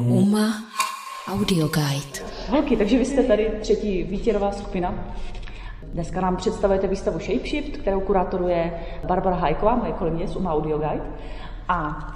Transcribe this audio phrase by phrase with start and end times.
[0.00, 0.62] UMA
[1.28, 2.30] Audio Guide.
[2.50, 4.94] Holky, takže vy jste tady třetí výtěrová skupina.
[5.92, 11.04] Dneska nám představujete výstavu Shapeshift, kterou kurátoruje Barbara Hajková, moje kolegyně z UMA Audio Guide.
[11.68, 12.08] A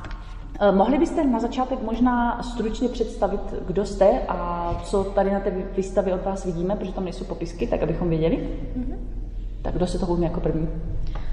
[0.60, 5.50] e, Mohli byste na začátek možná stručně představit, kdo jste a co tady na té
[5.76, 8.48] výstavě od vás vidíme, protože tam nejsou popisky, tak abychom věděli?
[8.78, 8.96] Mm-hmm.
[9.62, 10.68] Tak kdo se to ujme jako první?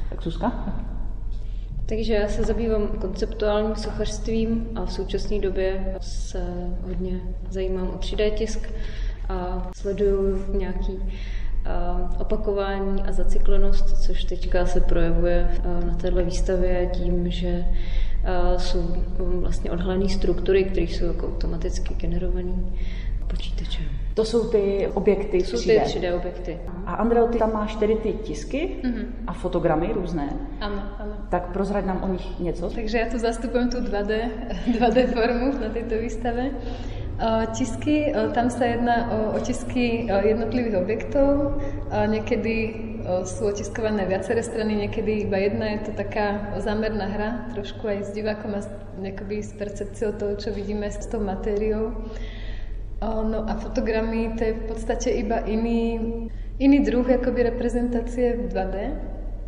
[0.10, 0.52] Tak Suska?
[1.86, 6.44] Takže já se zabývám konceptuálním sochařstvím a v současné době se
[6.82, 8.70] hodně zajímám o 3D tisk
[9.30, 11.00] a sleduju nějaký
[12.20, 15.50] opakování a zacyklenost, což teďka se projevuje
[15.86, 17.66] na této výstavě tím, že
[18.58, 22.54] jsou vlastně odhalené struktury, které jsou jako automaticky generované
[23.28, 23.86] počítačem.
[24.14, 25.84] To jsou ty objekty Jsou 3D.
[25.84, 26.60] ty 3D objekty.
[26.86, 29.06] A Andreo, ty tam máš tedy ty tisky mm-hmm.
[29.28, 30.30] a fotogramy různé.
[30.62, 31.14] Ano, ano.
[31.30, 32.70] Tak prozrať nám o nich něco.
[32.70, 34.30] Takže já tu zastupujem tu 2D,
[34.80, 36.52] 2D formu na této výstave.
[37.54, 41.62] Tisky, tam sa jedná o otisky jednotlivých objektov.
[42.10, 42.74] Niekedy
[43.22, 45.78] sú otiskované viaceré strany, niekedy iba jedna.
[45.78, 50.90] Je to taká zámerná hra, trošku aj s divákom a s percepciou toho, čo vidíme
[50.90, 51.94] s tou matériou.
[53.04, 56.00] No a fotogramy to je v podstate iba iný,
[56.60, 58.76] iný druh akoby reprezentácie v 2D,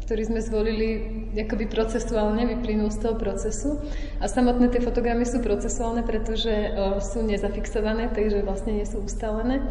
[0.05, 0.89] ktorý sme zvolili
[1.33, 3.79] akoby procesuálne, vyplynul z toho procesu.
[4.19, 9.65] A samotné tie fotogramy sú procesuálne, pretože o, sú nezafixované, takže vlastne nie sú ustálené.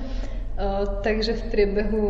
[0.54, 2.02] O, takže v priebehu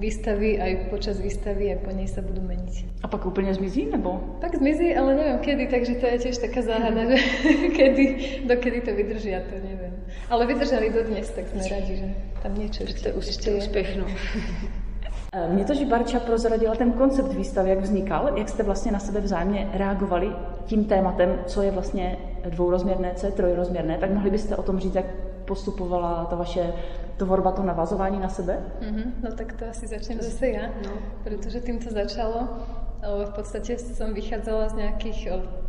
[0.00, 3.04] výstavy, aj počas výstavy, aj po nej sa budú meniť.
[3.04, 4.40] A pak úplne zmizí, nebo?
[4.40, 7.20] Pak zmizí, ale neviem kedy, takže to je tiež taká záhada, že
[7.76, 8.04] kedy,
[8.48, 9.92] dokedy to vydržia, to neviem.
[10.32, 12.08] Ale vydržali do dnes, tak sme radi, že
[12.40, 14.08] tam niečo ešte, ešte úspěch, no.
[15.48, 19.20] Mě to, že Barča prozradila ten koncept výstavy, jak vznikal, jak jste vlastně na sebe
[19.20, 20.32] vzájemně reagovali
[20.64, 24.94] tím tématem, co je vlastně dvourozměrné, co je trojrozměrné, tak mohli byste o tom říct,
[24.94, 25.06] jak
[25.44, 26.72] postupovala ta vaše
[27.20, 28.58] tvorba, to navazování na sebe?
[28.80, 30.96] Mm-hmm, no tak to asi začnem zase ja, no.
[31.24, 32.48] pretože tým to začalo.
[33.00, 35.20] V podstate som vychádzala z nejakých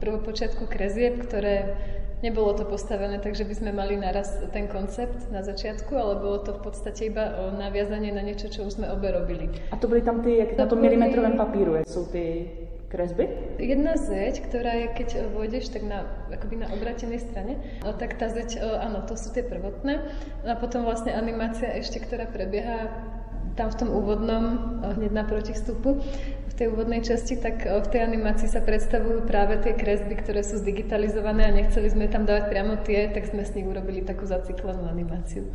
[0.04, 1.80] prvopočiatku krezieb, ktoré
[2.22, 6.38] Nebolo to postavené tak, že by sme mali naraz ten koncept na začiatku, ale bolo
[6.46, 9.50] to v podstate iba o naviazanie na niečo, čo už sme obe robili.
[9.74, 12.46] A to byly tam ty, jak to na tom milimetrovém papíru, sú ty
[12.92, 13.32] kresby?
[13.56, 18.28] Jedna zeď, ktorá je, keď vôjdeš, tak na, akoby na obratenej strane, no, tak tá
[18.28, 20.04] zeď, áno, to sú tie prvotné.
[20.44, 22.92] A potom vlastne animácia ešte, ktorá prebieha
[23.56, 24.44] tam v tom úvodnom,
[24.96, 26.00] hneď na protistupu,
[26.62, 31.50] tej úvodnej časti, tak v tej animácii sa predstavujú práve tie kresby, ktoré sú zdigitalizované
[31.50, 35.50] a nechceli sme tam dávať priamo tie, tak sme s nich urobili takú zaciklenú animáciu.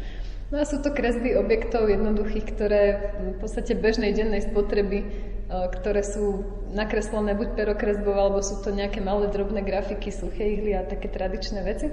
[0.51, 2.83] No a sú to kresby objektov jednoduchých, ktoré
[3.23, 5.07] v podstate bežnej dennej spotreby,
[5.47, 6.43] ktoré sú
[6.75, 11.63] nakreslené buď perokresbou, alebo sú to nejaké malé drobné grafiky, suché ihly a také tradičné
[11.63, 11.91] veci.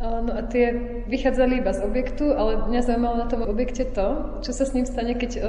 [0.00, 0.72] No a tie
[1.10, 4.88] vychádzali iba z objektu, ale mňa zaujímalo na tom objekte to, čo sa s ním
[4.88, 5.44] stane, keď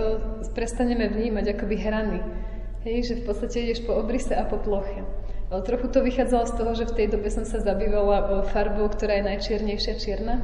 [0.52, 2.20] prestaneme vnímať akoby hrany
[2.82, 5.06] Hej, že v podstate ideš po obrise a po ploche.
[5.54, 9.28] Trochu to vychádzalo z toho, že v tej dobe som sa zabývala farbou, ktorá je
[9.30, 10.42] najčiernejšia čierna.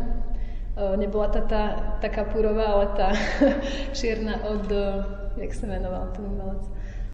[0.77, 1.63] Nebola tá, tá
[1.97, 3.09] taká purová, ale tá
[3.97, 4.69] čierna od,
[5.37, 6.63] jak sa menoval ten umelec?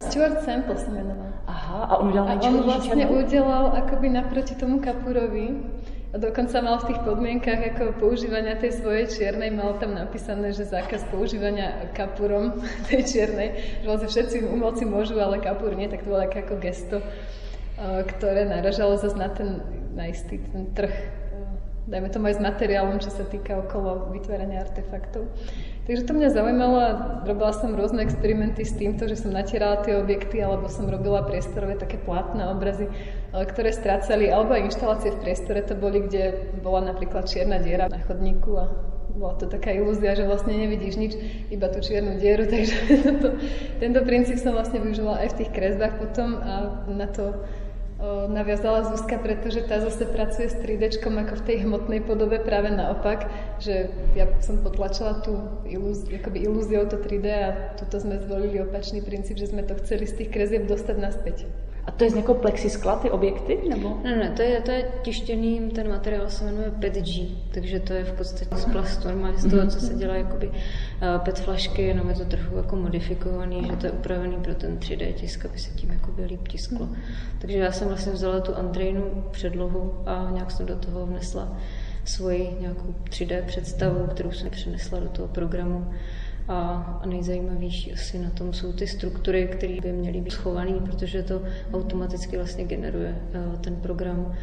[0.02, 1.30] Stuart Sample sa menoval.
[1.48, 5.62] Aha, a on udelal A on vlastne udelal akoby naproti tomu Kapurovi
[6.14, 10.62] a dokonca mal v tých podmienkach ako používania tej svojej čiernej, mal tam napísané, že
[10.62, 12.54] zákaz používania kapurom
[12.90, 17.02] tej čiernej, že vlastne všetci umelci môžu, ale kapúr nie, tak to bolo ako gesto,
[18.14, 19.58] ktoré naražalo zase na ten
[19.94, 20.94] na istý ten trh,
[21.86, 25.30] dajme tomu aj s materiálom, čo sa týka okolo vytvárania artefaktov.
[25.84, 26.90] Takže to mňa zaujímalo a
[27.28, 31.76] robila som rôzne experimenty s týmto, že som natierala tie objekty, alebo som robila priestorové
[31.76, 32.88] také plátne obrazy,
[33.36, 38.00] ktoré strácali, alebo aj inštalácie v priestore to boli, kde bola napríklad čierna diera na
[38.00, 38.72] chodníku a
[39.14, 41.12] bola to taká ilúzia, že vlastne nevidíš nič,
[41.52, 42.76] iba tú čiernu dieru, takže
[43.20, 43.28] to,
[43.76, 46.52] tento princíp som vlastne využila aj v tých kresbách potom a
[46.88, 47.44] na to
[48.28, 53.28] naviazala Zuzka, pretože tá zase pracuje s 3D ako v tej hmotnej podobe práve naopak,
[53.58, 59.00] že ja som potlačila tú ilúz, akoby ilúziou to 3D a tuto sme zvolili opačný
[59.00, 61.36] princíp, že sme to chceli z tých krezieb dostať naspäť.
[61.84, 63.58] A to je z nějakého plexiskla ty objekty?
[63.68, 64.00] Nebo?
[64.04, 67.08] Ne, ne, to je, to je tištěný, ten materiál se jmenuje PETG,
[67.54, 70.54] takže to je v podstatě z plastu, normálně z toho, co se dělá jakoby uh,
[71.24, 75.12] PET flašky, jenom je to trochu jako modifikovaný, že to je upravený pro ten 3D
[75.12, 76.88] tisk, aby se tím jakoby líp tisklo.
[77.38, 81.56] Takže já jsem vlastně vzala tu Andrejnu předlohu a nějak jsem do toho vnesla
[82.04, 85.90] svoji nějakou 3D představu, kterou jsem přenesla do toho programu.
[86.48, 91.42] A, nejzajímavější asi na tom jsou ty struktury, které by měly být schované, protože to
[91.72, 94.34] automaticky vlastně generuje eh, ten program.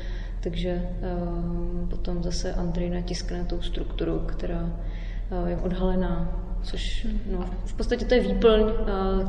[0.44, 4.80] Takže uh, potom zase Andrej natiskne tou strukturu, která
[5.64, 8.62] odhalená což no, v podstatě to je výplň,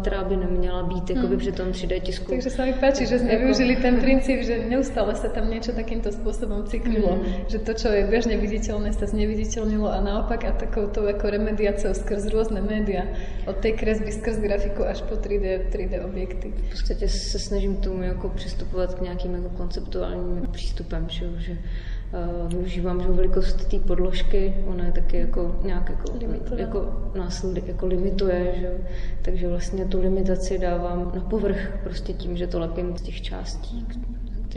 [0.00, 1.38] která by neměla být jakoby hmm.
[1.38, 2.30] při tom 3D tisku.
[2.30, 6.12] Takže sa mi páči, že sme využili ten princíp, že neustále sa tam niečo takýmto
[6.12, 7.48] spôsobom cyklilo, mm.
[7.48, 12.28] že to, čo je bežne viditeľné, sa zneviditeľnilo a naopak a takouto ako remediáciou skrz
[12.28, 13.08] rôzne média,
[13.48, 16.52] od tej kresby skrz grafiku až po 3D, 3D objekty.
[16.52, 21.54] V podstatě se snažím k tomu jako přistupovat k nějakým jako konceptuálním přístupem, že, že
[21.56, 22.01] Eh,
[22.48, 26.12] využívám že velikost té podložky, ona je taky jako nějak jako,
[26.56, 28.70] jako nás jako limituje, že?
[29.22, 33.86] takže vlastně tu limitaci dávám na povrch prostě tím, že to lepím z těch částí,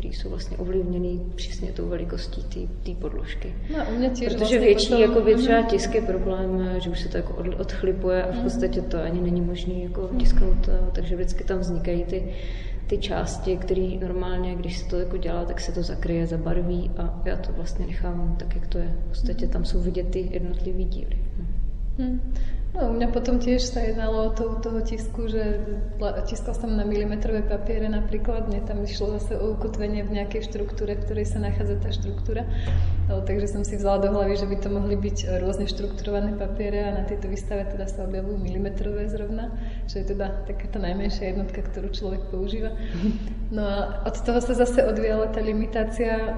[0.06, 3.54] které jsou vlastně ovlivněny přesně tou velikostí té podložky.
[3.78, 5.02] No, u mě Protože vlastně větší potom...
[5.02, 8.44] jako by třeba tisk je problém, že už se to jako odchlipuje a v mhm.
[8.44, 12.34] podstatě to ani není možné jako tisknout, eh, takže vždycky tam vznikají ty
[12.88, 17.22] ty části, které normálně, když se to jako dělá, tak se to zakryje, zabarví a
[17.26, 18.96] já to vlastně nechám tak, jak to je.
[19.06, 21.18] V podstatě tam jsou vidět ty jednotlivý díly.
[21.98, 22.34] Hmm.
[22.76, 25.64] No, u mňa potom tiež sa jednalo o toho, toho tisku, že
[26.28, 31.00] tiskal som na milimetrové papiere napríklad, mne tam išlo zase o ukotvenie v nejakej štruktúre,
[31.00, 32.44] v ktorej sa nachádza tá štruktúra.
[33.08, 36.84] No, takže som si vzala do hlavy, že by to mohli byť rôzne štrukturované papiere
[36.84, 39.56] a na tejto výstave teda sa objavujú milimetrové zrovna,
[39.88, 42.76] čo je teda takáto najmenšia jednotka, ktorú človek používa.
[43.56, 46.36] No a od toho sa zase odvíjala tá limitácia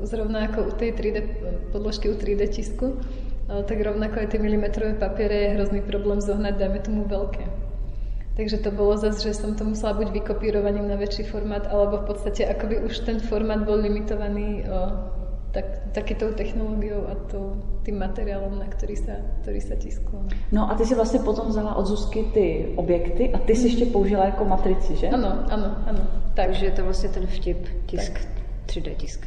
[0.00, 1.18] zrovna ako u tej 3D
[1.68, 2.96] podložky u 3D tisku,
[3.66, 7.44] tak rovnako aj tie milimetrové papiere je hrozný problém zohnať, dajme tomu veľké.
[8.38, 12.14] Takže to bolo zase, že som to musela buď vykopírovaním na väčší formát, alebo v
[12.14, 14.96] podstate akoby už ten formát bol limitovaný o,
[15.50, 20.24] tak, takitou technológiou a to, tým materiálom, na ktorý sa, ktorý sa tisklo.
[20.54, 23.90] No a ty si vlastne potom vzala od Zuzky ty objekty a ty si ešte
[23.90, 25.10] použila ako matrici, že?
[25.10, 26.02] Áno, áno, áno.
[26.38, 27.60] Takže je to vlastne ten vtip,
[27.90, 28.24] tisk, tak.
[28.70, 29.20] 3D tisk.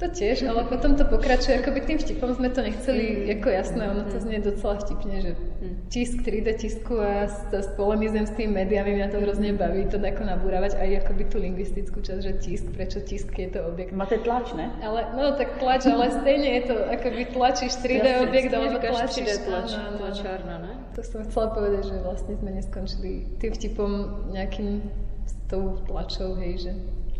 [0.00, 3.36] To tiež, ale potom to pokračuje, akoby tým vtipom sme to nechceli, mm.
[3.36, 5.92] ako jasné, ono to znie docela vtipne, že mm.
[5.92, 10.80] tisk 3D tisku a spolemizujem s tými médiami, mňa to hrozne baví to ako nabúravať
[10.80, 13.92] aj akoby tú lingvistickú časť, že tisk, prečo tisk je to objekt.
[13.92, 14.72] Máte tlač, ne?
[14.80, 19.28] Ale, no tak tlač, ale stejne je to, akoby tlačíš 3D Jasne, objekt, alebo tlačíš
[19.28, 19.68] 3D tlač,
[20.00, 20.72] tlačárna, ne?
[20.96, 23.90] To som chcela povedať, že vlastne sme neskončili tým vtipom
[24.32, 24.80] nejakým
[25.28, 26.72] s tou tlačou, hej, že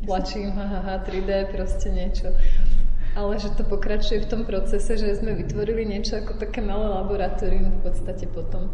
[0.09, 2.33] tlačím, haha, 3D, proste niečo
[3.17, 7.71] ale že to pokračuje v tom procese, že sme vytvorili niečo ako také malé laboratórium
[7.71, 8.71] v podstate potom.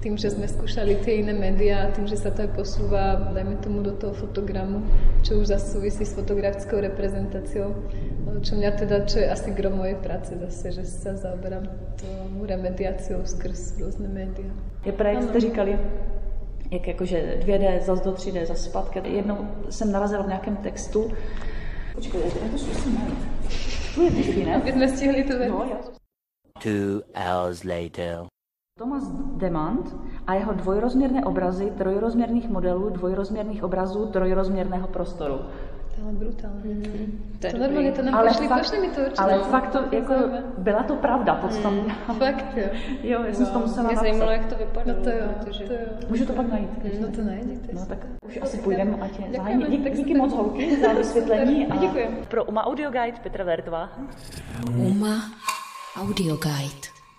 [0.00, 3.82] Tým, že sme skúšali tie iné médiá, tým, že sa to aj posúva, dajme tomu
[3.82, 4.86] do toho fotogramu,
[5.26, 7.74] čo už zase súvisí s fotografickou reprezentáciou,
[8.44, 11.66] čo mňa teda, čo je asi gro mojej práce zase, že sa zaoberám
[11.98, 14.52] tou remediáciou skrz rôzne médiá.
[14.84, 15.78] Je právě, jste říkali,
[16.70, 19.00] jak jakože 2D, zase do 3D, zase zpátky.
[19.04, 21.12] Jednou jsem narazila v nějakém textu,
[21.96, 23.18] Počkej, já to najít.
[23.94, 24.56] Tu je ne?
[24.56, 25.76] Aby jsme stihli to No, já
[26.62, 28.26] Two hours later.
[28.78, 29.96] Thomas Demand
[30.26, 35.40] a jeho dvojrozměrné obrazy trojrozměrných modelů dvojrozměrných obrazů trojrozměrného prostoru.
[36.02, 36.74] Ale brutálně.
[36.74, 37.10] Mm-hmm.
[37.40, 39.22] To, to normálně to nám ale pošli, fakt, pošli mi to určitě.
[39.22, 40.14] Ale fakt to, jako,
[40.58, 41.80] byla to pravda podstatně.
[41.80, 42.66] Mm, fakt jo.
[43.02, 44.98] jo, já jsem to musela Mě zajímalo, jak to vypadalo.
[44.98, 45.64] No to jo, protože...
[45.64, 45.78] to jo.
[46.08, 46.84] Můžu to pak najít?
[46.84, 47.02] Mm.
[47.02, 47.72] No to najdete.
[47.72, 47.98] No tak
[48.28, 49.64] už asi půjdeme, je zájem.
[49.70, 51.66] Díky, díky moc holky za vysvětlení.
[51.70, 52.24] A Děkuji.
[52.28, 53.90] Pro UMA Audio Guide Petra Vertová.
[54.76, 55.22] UMA
[55.96, 56.95] Audio Guide.